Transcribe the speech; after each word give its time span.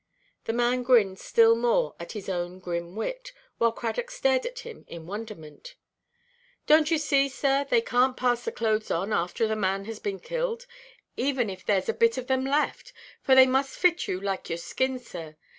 The 0.45 0.51
man 0.53 0.81
grinned 0.81 1.19
still 1.19 1.55
more 1.55 1.93
at 1.99 2.13
his 2.13 2.27
own 2.27 2.57
grim 2.57 2.95
wit, 2.95 3.31
while 3.59 3.71
Cradock 3.71 4.09
stared 4.09 4.47
at 4.47 4.61
him 4.65 4.83
in 4.87 5.05
wonderment. 5.05 5.75
"Donʼt 6.67 6.89
you 6.89 6.97
see, 6.97 7.29
sir, 7.29 7.67
they 7.69 7.83
canʼt 7.83 8.17
pass 8.17 8.43
the 8.43 8.51
clothes 8.51 8.89
on, 8.89 9.13
after 9.13 9.47
the 9.47 9.55
man 9.55 9.85
has 9.85 9.99
been 9.99 10.19
killed, 10.19 10.65
even 11.17 11.51
if 11.51 11.63
thereʼs 11.67 11.89
a 11.89 11.93
bit 11.93 12.17
of 12.17 12.25
them 12.25 12.43
left; 12.43 12.93
for 13.21 13.35
they 13.35 13.45
must 13.45 13.77
fit 13.77 14.07
you 14.07 14.19
like 14.19 14.49
your 14.49 14.57
skin, 14.57 14.97
sir. 14.97 15.35